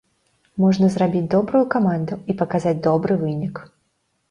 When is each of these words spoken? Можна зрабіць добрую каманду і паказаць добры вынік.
Можна 0.63 0.89
зрабіць 0.93 1.21
добрую 1.35 1.61
каманду 1.77 2.19
і 2.33 2.37
паказаць 2.41 2.75
добры 2.91 3.21
вынік. 3.23 3.65